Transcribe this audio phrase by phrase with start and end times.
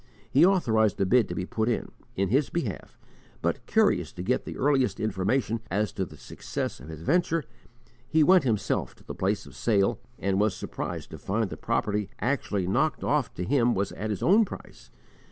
[0.31, 2.97] He authorized a bid to be put in, in his behalf,
[3.39, 7.43] but, curious to get the earliest information as to the success of his venture,
[8.07, 12.09] he went himself to the place of sale, and was surprised to find the property
[12.19, 14.89] actually knocked off to him at his own price.